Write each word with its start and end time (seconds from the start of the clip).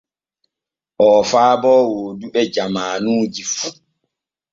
Oo 1.05 1.21
faabo 1.31 1.71
wooduɓe 1.93 2.41
jamaanuji 2.53 3.43
fu. 3.53 3.67